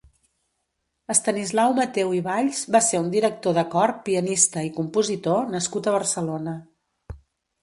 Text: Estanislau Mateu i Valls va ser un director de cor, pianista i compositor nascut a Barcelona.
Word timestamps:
Estanislau 1.13 1.75
Mateu 1.79 2.15
i 2.19 2.21
Valls 2.27 2.61
va 2.77 2.81
ser 2.85 3.01
un 3.03 3.11
director 3.17 3.57
de 3.59 3.65
cor, 3.77 3.95
pianista 4.09 4.65
i 4.69 4.73
compositor 4.79 5.47
nascut 5.57 5.91
a 5.93 5.95
Barcelona. 5.99 6.57